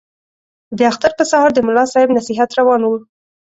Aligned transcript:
د 0.77 0.79
اختر 0.91 1.11
په 1.19 1.23
سهار 1.31 1.49
د 1.53 1.59
ملا 1.67 1.85
صاحب 1.93 2.09
نصیحت 2.17 2.49
روان 2.59 2.81
وو. 2.83 2.95